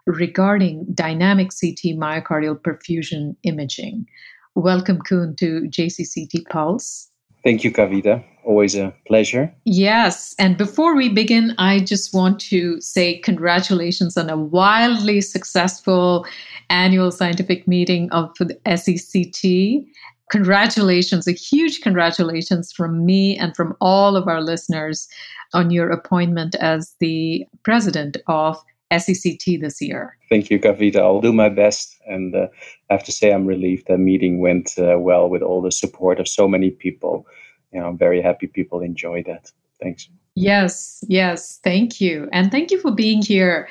[0.07, 4.07] regarding dynamic CT myocardial perfusion imaging.
[4.55, 7.08] Welcome, Koen, to JCCT Pulse.
[7.43, 8.23] Thank you, Kavitha.
[8.43, 9.54] Always a pleasure.
[9.65, 10.36] Yes.
[10.39, 16.25] And before we begin, I just want to say congratulations on a wildly successful
[16.69, 19.86] annual scientific meeting of the SCCT.
[20.32, 25.08] Congratulations, a huge congratulations from me and from all of our listeners
[25.54, 30.17] on your appointment as the president of SCCT this year.
[30.30, 30.97] Thank you, Kavitha.
[30.97, 31.95] I'll do my best.
[32.08, 32.47] And uh,
[32.89, 36.19] I have to say, I'm relieved that meeting went uh, well with all the support
[36.19, 37.28] of so many people.
[37.71, 39.52] You know, I'm very happy people enjoyed that.
[39.82, 40.10] Thanks.
[40.36, 41.60] Yes, yes.
[41.63, 42.28] Thank you.
[42.32, 43.69] And thank you for being here.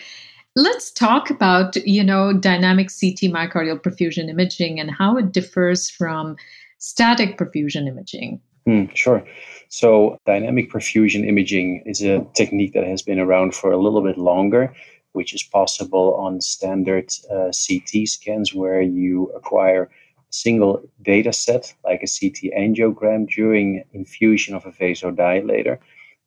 [0.57, 6.37] Let's talk about, you know, dynamic CT myocardial perfusion imaging and how it differs from
[6.79, 8.41] static perfusion imaging.
[8.67, 9.25] Mm, sure.
[9.69, 14.19] So, dynamic perfusion imaging is a technique that has been around for a little bit
[14.19, 14.75] longer
[15.19, 19.89] which is possible on standard uh, CT scans where you acquire a
[20.31, 25.77] single data set, like a CT angiogram, during infusion of a vasodilator,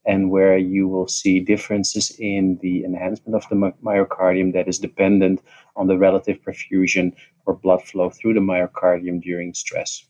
[0.06, 5.40] and where you will see differences in the enhancement of the myocardium that is dependent
[5.78, 7.14] on the relative perfusion
[7.46, 10.04] or blood flow through the myocardium during stress.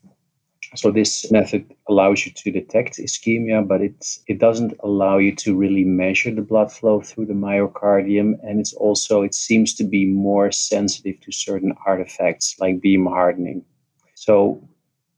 [0.74, 5.54] So this method allows you to detect ischemia, but it's, it doesn't allow you to
[5.54, 8.36] really measure the blood flow through the myocardium.
[8.42, 13.66] And it's also, it seems to be more sensitive to certain artifacts like beam hardening.
[14.16, 14.66] So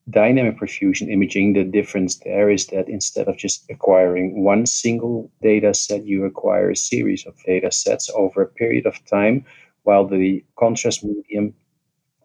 [0.09, 5.75] dynamic perfusion imaging, the difference there is that instead of just acquiring one single data
[5.75, 9.45] set, you acquire a series of data sets over a period of time
[9.83, 11.53] while the contrast medium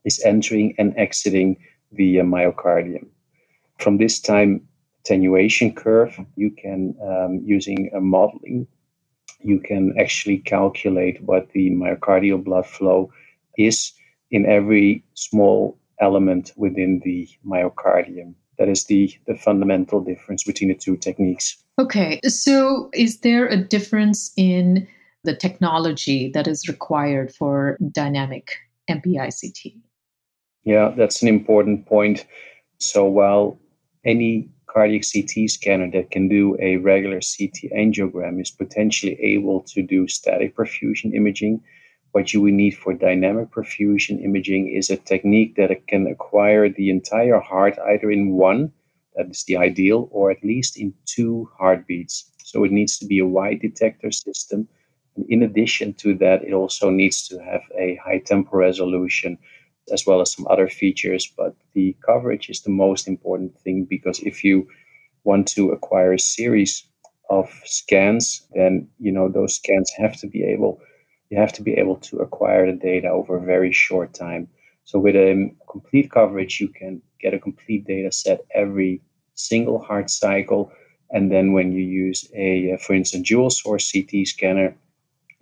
[0.07, 1.59] is entering and exiting
[1.93, 3.09] the myocardium.
[3.79, 4.67] From this time
[5.05, 8.67] attenuation curve, you can, um, using a modeling,
[9.41, 13.11] you can actually calculate what the myocardial blood flow
[13.57, 13.93] is
[14.31, 18.35] in every small element within the myocardium.
[18.59, 21.57] That is the, the fundamental difference between the two techniques.
[21.79, 24.87] Okay, so is there a difference in
[25.25, 28.51] the technology that is required for dynamic
[28.91, 29.77] MPICT?
[30.65, 32.27] Yeah, that's an important point.
[32.79, 33.59] So while
[34.05, 39.83] any cardiac CT scanner that can do a regular CT angiogram is potentially able to
[39.83, 41.61] do static perfusion imaging.
[42.13, 46.91] What you would need for dynamic perfusion imaging is a technique that can acquire the
[46.91, 48.73] entire heart either in one,
[49.17, 52.31] that is the ideal, or at least in two heartbeats.
[52.45, 54.69] So it needs to be a wide detector system.
[55.17, 59.39] And in addition to that, it also needs to have a high temporal resolution
[59.93, 61.33] as well as some other features.
[61.37, 64.67] But the coverage is the most important thing because if you
[65.25, 66.85] want to acquire a series
[67.31, 70.81] of scans, then you know those scans have to be able
[71.31, 74.49] you have to be able to acquire the data over a very short time.
[74.85, 79.03] So with a complete coverage, you can get a complete data set every
[79.35, 80.73] single heart cycle.
[81.11, 84.75] And then when you use a, for instance, dual source CT scanner,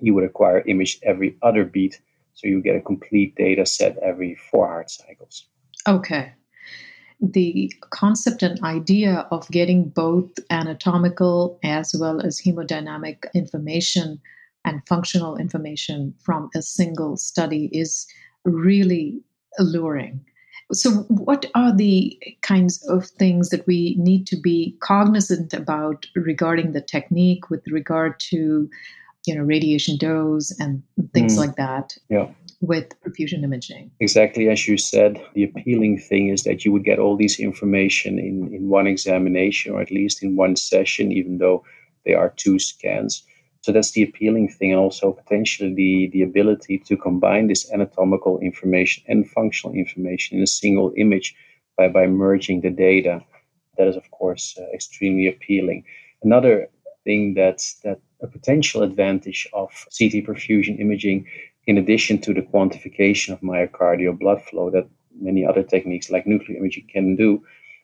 [0.01, 2.01] you would acquire image every other beat
[2.37, 5.49] so you get a complete data set every four heart cycles.
[5.89, 6.33] Okay.
[7.19, 14.21] The concept and idea of getting both anatomical as well as hemodynamic information
[14.67, 18.07] and functional information from a single study is
[18.45, 19.23] really
[19.59, 20.23] alluring.
[20.73, 26.73] So, what are the kinds of things that we need to be cognizant about regarding
[26.73, 28.69] the technique with regard to
[29.27, 31.39] you know radiation dose and things mm.
[31.39, 32.29] like that yeah.
[32.61, 36.99] with perfusion imaging exactly as you said the appealing thing is that you would get
[36.99, 41.65] all these information in, in one examination or at least in one session even though
[42.05, 43.23] they are two scans
[43.63, 48.39] so that's the appealing thing and also potentially the, the ability to combine this anatomical
[48.39, 51.35] information and functional information in a single image
[51.77, 53.21] by, by merging the data
[53.77, 55.85] that is of course uh, extremely appealing
[56.23, 56.69] another
[57.05, 61.27] thing that that a potential advantage of CT perfusion imaging,
[61.67, 64.89] in addition to the quantification of myocardial blood flow that
[65.21, 67.43] many other techniques like nuclear imaging can do,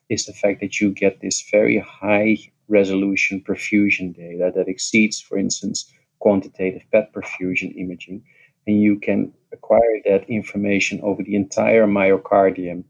[0.09, 2.37] is the fact that you get this very high
[2.69, 8.23] resolution perfusion data that exceeds, for instance, quantitative PET perfusion imaging.
[8.67, 12.85] And you can acquire that information over the entire myocardium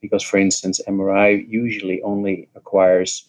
[0.00, 3.28] because, for instance, MRI usually only acquires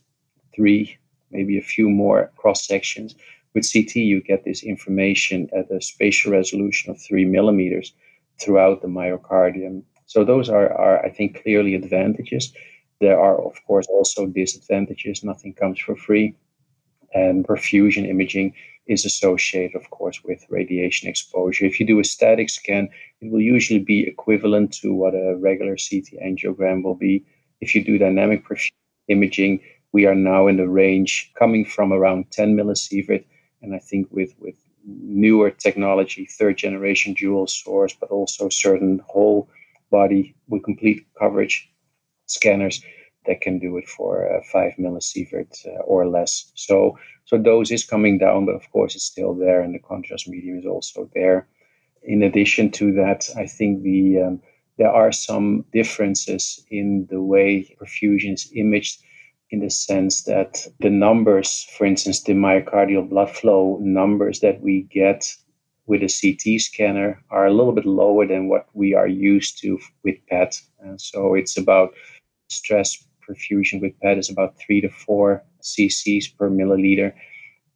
[0.55, 0.97] three,
[1.31, 3.15] maybe a few more cross sections
[3.53, 7.93] with CT, you get this information at a spatial resolution of three millimeters
[8.39, 9.83] throughout the myocardium.
[10.05, 12.53] So those are, are, I think, clearly advantages.
[12.99, 15.23] There are, of course, also disadvantages.
[15.23, 16.35] Nothing comes for free.
[17.13, 18.53] And perfusion imaging
[18.87, 21.65] is associated, of course, with radiation exposure.
[21.65, 22.89] If you do a static scan,
[23.19, 27.25] it will usually be equivalent to what a regular CT angiogram will be.
[27.59, 28.71] If you do dynamic perfusion
[29.07, 33.25] imaging, we are now in the range coming from around 10 millisievert
[33.61, 34.55] and I think with, with
[34.85, 39.49] newer technology, third generation dual source, but also certain whole
[39.89, 41.69] body with complete coverage
[42.25, 42.83] scanners
[43.25, 46.51] that can do it for uh, five millisievert uh, or less.
[46.55, 50.27] So, so dose is coming down, but of course it's still there, and the contrast
[50.27, 51.47] medium is also there.
[52.03, 54.41] In addition to that, I think the um,
[54.77, 58.99] there are some differences in the way perfusion is imaged
[59.51, 64.83] in the sense that the numbers, for instance, the myocardial blood flow numbers that we
[64.83, 65.35] get
[65.87, 69.77] with a CT scanner are a little bit lower than what we are used to
[70.03, 70.61] with PET.
[70.79, 71.93] And so it's about
[72.49, 77.13] stress perfusion with PET is about three to four cc's per milliliter.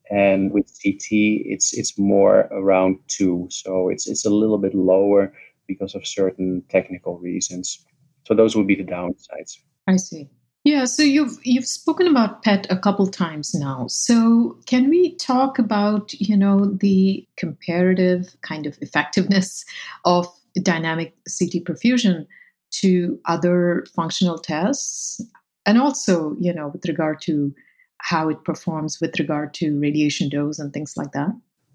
[0.10, 3.48] And with CT, it's it's more around two.
[3.50, 5.34] So it's it's a little bit lower
[5.68, 7.84] because of certain technical reasons.
[8.28, 9.58] So those would be the downsides.
[9.88, 10.30] I see.
[10.66, 13.86] Yeah, so you've you've spoken about PET a couple times now.
[13.88, 19.64] So can we talk about, you know, the comparative kind of effectiveness
[20.06, 20.28] of
[20.64, 22.26] dynamic CT perfusion
[22.72, 25.22] to other functional tests
[25.68, 27.54] and also, you know, with regard to
[28.00, 31.30] how it performs with regard to radiation dose and things like that?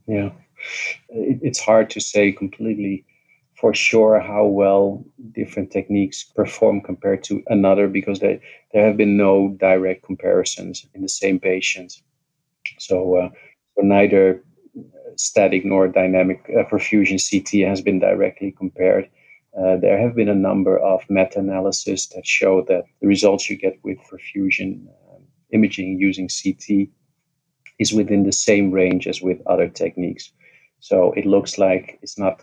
[0.08, 0.30] Yeah.
[1.08, 3.04] It's hard to say completely
[3.60, 8.40] for sure how well different techniques perform compared to another because they,
[8.72, 12.02] there have been no direct comparisons in the same patients.
[12.78, 13.28] So, uh,
[13.74, 14.42] so neither
[15.16, 19.10] static nor dynamic uh, perfusion CT has been directly compared.
[19.58, 23.78] Uh, there have been a number of meta-analyses that show that the results you get
[23.82, 26.88] with perfusion um, imaging using CT
[27.78, 30.32] is within the same range as with other techniques.
[30.78, 32.42] So it looks like it's not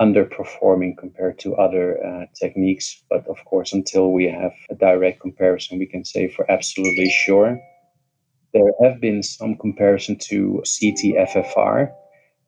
[0.00, 3.02] underperforming compared to other uh, techniques.
[3.08, 7.60] But of course, until we have a direct comparison, we can say for absolutely sure.
[8.52, 11.90] There have been some comparison to CTFFR.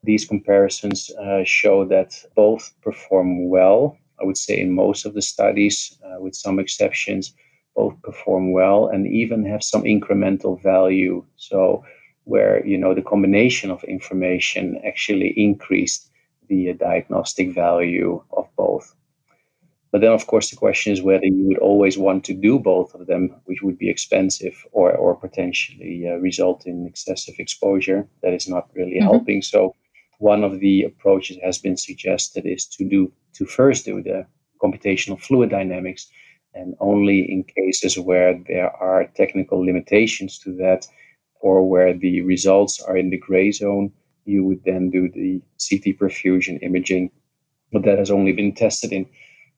[0.02, 3.96] These comparisons uh, show that both perform well.
[4.20, 7.32] I would say in most of the studies, uh, with some exceptions,
[7.74, 11.24] both perform well and even have some incremental value.
[11.36, 11.84] So
[12.24, 16.10] where you know the combination of information actually increased
[16.48, 18.94] the diagnostic value of both.
[19.94, 22.94] But then, of course, the question is whether you would always want to do both
[22.94, 28.34] of them, which would be expensive or, or potentially uh, result in excessive exposure that
[28.34, 29.04] is not really mm-hmm.
[29.04, 29.40] helping.
[29.40, 29.76] So,
[30.18, 34.26] one of the approaches has been suggested is to do to first do the
[34.60, 36.10] computational fluid dynamics,
[36.54, 40.88] and only in cases where there are technical limitations to that,
[41.40, 43.92] or where the results are in the gray zone,
[44.24, 47.10] you would then do the CT perfusion imaging.
[47.72, 49.06] But that has only been tested in,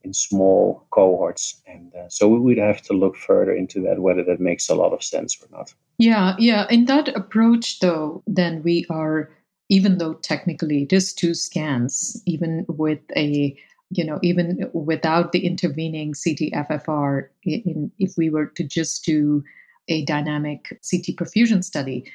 [0.03, 1.61] in small cohorts.
[1.67, 4.75] And uh, so we would have to look further into that, whether that makes a
[4.75, 5.75] lot of sense or not.
[5.99, 6.67] Yeah, yeah.
[6.71, 9.31] In that approach, though, then we are,
[9.69, 13.57] even though technically it is two scans, even with a
[13.91, 19.45] you know, even without the intervening CT-FFR, in, if we were to just do
[19.89, 22.11] a dynamic CT perfusion study,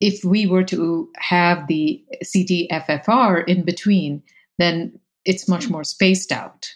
[0.00, 4.22] if we were to have the CT-FFR in between,
[4.58, 6.68] then it's much more spaced out,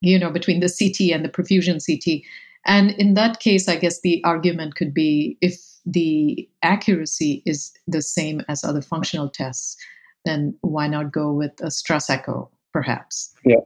[0.00, 2.22] you know, between the CT and the perfusion CT.
[2.66, 8.02] And in that case, I guess the argument could be if the accuracy is the
[8.02, 9.76] same as other functional tests,
[10.24, 13.32] then why not go with a stress echo, perhaps?
[13.44, 13.60] Yeah,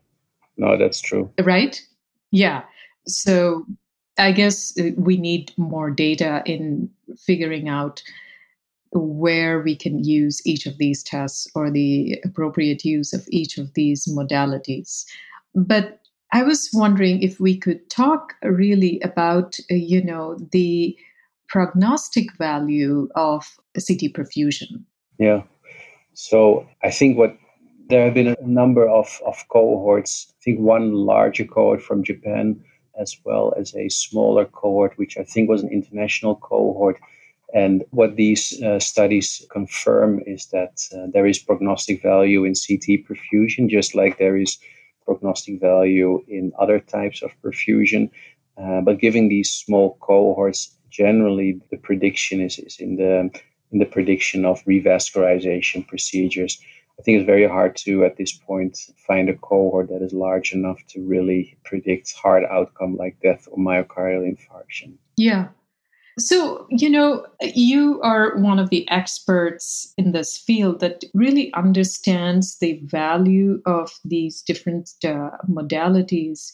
[0.57, 1.31] no, that's true.
[1.43, 1.83] Right?
[2.31, 2.63] Yeah.
[3.07, 3.67] So
[4.19, 6.89] I guess uh, we need more data in
[7.19, 8.03] figuring out
[8.93, 13.73] where we can use each of these tests or the appropriate use of each of
[13.75, 15.05] these modalities.
[15.55, 16.01] But
[16.33, 20.97] I was wondering if we could talk really about, uh, you know, the
[21.49, 24.85] prognostic value of CT perfusion.
[25.19, 25.43] Yeah.
[26.15, 27.37] So I think what
[27.89, 30.27] there have been a number of, of cohorts.
[30.31, 32.63] I think one larger cohort from Japan,
[32.99, 36.99] as well as a smaller cohort, which I think was an international cohort
[37.53, 43.05] and what these uh, studies confirm is that uh, there is prognostic value in CT
[43.07, 44.59] perfusion, just like there is
[45.05, 48.11] prognostic value in other types of perfusion.
[48.57, 53.31] Uh, but given these small cohorts, generally the prediction is, is in the
[53.73, 56.59] in the prediction of revascularization procedures.
[56.99, 60.53] I think it's very hard to, at this point, find a cohort that is large
[60.53, 64.93] enough to really predict hard outcome like death or myocardial infarction.
[65.17, 65.49] Yeah.
[66.19, 72.59] So, you know, you are one of the experts in this field that really understands
[72.59, 76.51] the value of these different uh, modalities.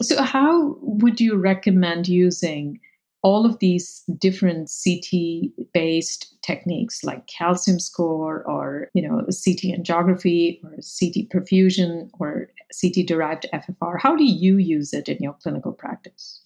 [0.00, 2.78] So, how would you recommend using
[3.22, 10.62] all of these different CT based techniques like calcium score or you know CT angiography
[10.64, 12.48] or CT perfusion or
[12.80, 16.41] CT derived FFR how do you use it in your clinical practice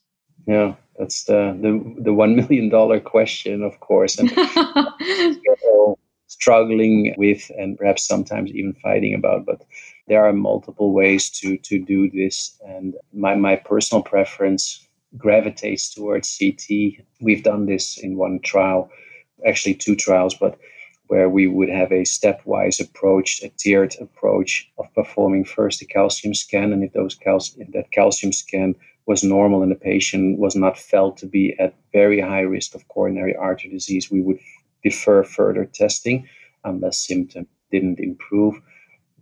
[0.46, 4.18] yeah that's the the, the 1 million dollar question of course.
[4.18, 4.30] And
[6.28, 9.62] struggling with and perhaps sometimes even fighting about but
[10.08, 12.56] there are multiple ways to to do this.
[12.66, 14.86] And my my personal preference
[15.16, 17.04] gravitates towards CT.
[17.20, 18.90] We've done this in one trial,
[19.46, 20.58] actually two trials, but
[21.08, 26.34] where we would have a stepwise approach, a tiered approach of performing first a calcium
[26.34, 28.74] scan, and if those cal- if that calcium scan
[29.06, 32.86] was normal and the patient was not felt to be at very high risk of
[32.88, 34.38] coronary artery disease, we would
[34.82, 36.28] defer further testing
[36.64, 38.60] unless symptoms didn't improve.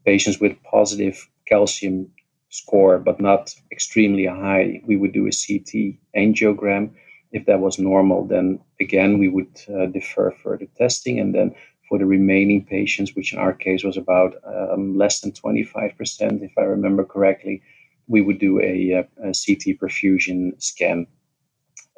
[0.05, 2.11] Patients with positive calcium
[2.49, 6.91] score, but not extremely high, we would do a CT angiogram.
[7.33, 11.19] If that was normal, then again, we would uh, defer further testing.
[11.19, 11.55] And then
[11.89, 16.53] for the remaining patients, which in our case was about um, less than 25%, if
[16.57, 17.63] I remember correctly,
[18.07, 21.07] we would do a, uh, a, a CT perfusion scan.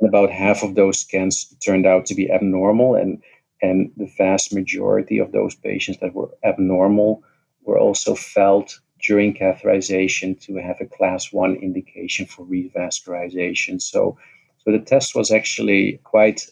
[0.01, 3.23] And about half of those scans turned out to be abnormal, and,
[3.63, 7.23] and the vast majority of those patients that were abnormal
[7.63, 13.81] were also felt during catheterization to have a class one indication for revascularization.
[13.81, 14.19] So,
[14.59, 16.47] so the test was actually quite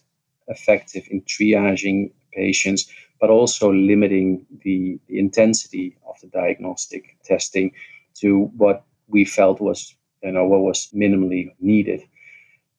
[0.49, 2.91] effective in triaging patients,
[3.21, 7.73] but also limiting the, the intensity of the diagnostic testing
[8.15, 12.03] to what we felt was, you know, what was minimally needed.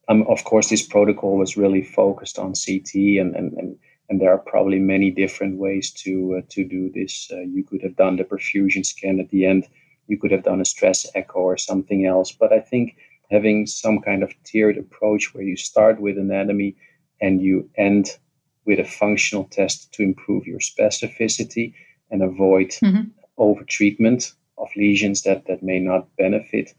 [0.08, 3.78] Um, of course, this protocol was really focused on CT and, and, and
[4.10, 7.30] and there are probably many different ways to uh, to do this.
[7.32, 9.68] Uh, you could have done the perfusion scan at the end.
[10.08, 12.32] You could have done a stress echo or something else.
[12.32, 12.98] But I think
[13.32, 16.76] having some kind of tiered approach where you start with anatomy
[17.20, 18.18] and you end
[18.66, 21.74] with a functional test to improve your specificity
[22.12, 23.10] and avoid mm-hmm.
[23.40, 26.74] overtreatment of lesions that, that may not benefit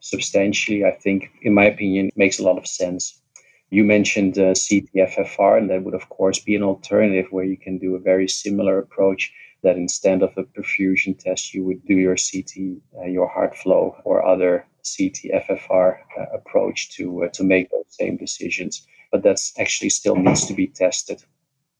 [0.00, 3.20] substantially, I think, in my opinion, makes a lot of sense.
[3.70, 7.78] You mentioned uh, CTFFR, and that would, of course, be an alternative where you can
[7.78, 12.16] do a very similar approach that instead of a perfusion test, you would do your
[12.16, 18.16] CT, uh, your HeartFlow, or other CTFFR uh, approach to, uh, to make those same
[18.16, 18.86] decisions.
[19.12, 21.22] But that's actually still needs to be tested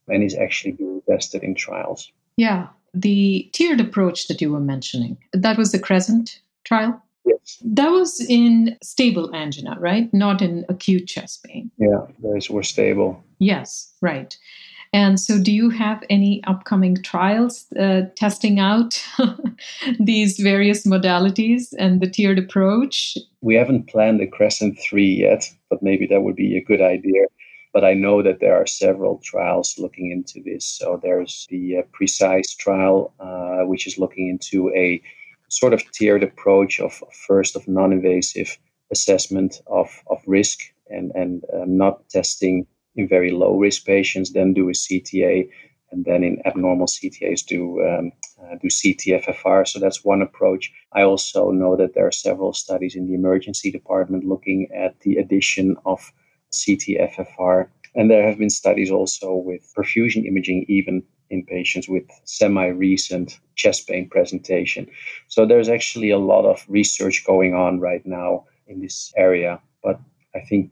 [0.08, 2.12] and is actually being tested in trials.
[2.40, 2.68] Yeah.
[2.94, 6.98] The tiered approach that you were mentioning, that was the Crescent trial?
[7.26, 7.58] Yes.
[7.62, 10.12] That was in stable angina, right?
[10.14, 11.70] Not in acute chest pain.
[11.76, 13.22] Yeah, those were stable.
[13.40, 14.34] Yes, right.
[14.94, 19.06] And so, do you have any upcoming trials uh, testing out
[20.00, 23.18] these various modalities and the tiered approach?
[23.42, 27.26] We haven't planned a Crescent 3 yet, but maybe that would be a good idea.
[27.72, 30.66] But I know that there are several trials looking into this.
[30.66, 35.00] So, there's the uh, PRECISE trial, uh, which is looking into a
[35.48, 38.56] sort of tiered approach of first of non-invasive
[38.90, 42.66] assessment of, of risk and, and uh, not testing
[42.96, 45.48] in very low risk patients, then do a CTA,
[45.92, 49.66] and then in abnormal CTAs do um, uh, do CTFFR.
[49.66, 50.72] So that's one approach.
[50.92, 55.16] I also know that there are several studies in the emergency department looking at the
[55.16, 56.12] addition of
[56.52, 63.38] CTFFR, and there have been studies also with perfusion imaging even in patients with semi-recent
[63.54, 64.88] chest pain presentation.
[65.28, 70.00] So there's actually a lot of research going on right now in this area, but
[70.34, 70.70] I think